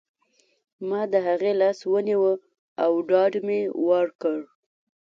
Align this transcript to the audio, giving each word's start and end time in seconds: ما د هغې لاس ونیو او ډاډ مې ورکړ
ما 0.87 1.01
د 1.13 1.15
هغې 1.27 1.51
لاس 1.61 1.79
ونیو 1.91 2.23
او 2.83 2.91
ډاډ 3.09 3.33
مې 3.45 3.61
ورکړ 3.87 4.37